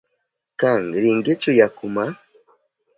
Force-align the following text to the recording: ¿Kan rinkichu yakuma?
¿Kan 0.59 0.81
rinkichu 1.01 1.51
yakuma? 1.59 2.05